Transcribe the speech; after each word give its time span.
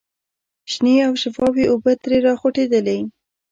شنې 0.71 0.95
او 1.07 1.13
شفافې 1.21 1.65
اوبه 1.71 1.91
ترې 2.01 2.17
را 2.25 2.33
خوټکېدلې. 2.41 2.99